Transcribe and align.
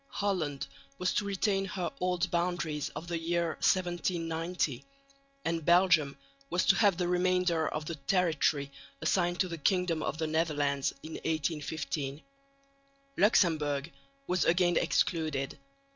Holland 0.07 0.65
was 0.97 1.13
to 1.13 1.25
retain 1.25 1.63
her 1.63 1.91
old 1.99 2.31
boundaries 2.31 2.89
of 2.95 3.07
the 3.07 3.19
year 3.19 3.49
1790, 3.61 4.83
and 5.45 5.63
Belgium 5.63 6.17
to 6.51 6.75
have 6.77 6.97
the 6.97 7.07
remainder 7.07 7.67
of 7.67 7.85
the 7.85 7.93
territory 7.93 8.71
assigned 8.99 9.39
to 9.41 9.47
the 9.47 9.59
kingdom 9.59 10.01
of 10.01 10.17
the 10.17 10.25
Netherlands 10.25 10.91
in 11.03 11.11
1815. 11.17 12.23
Luxemburg 13.15 13.91
was 14.25 14.43
again 14.43 14.75
excluded. 14.75 15.55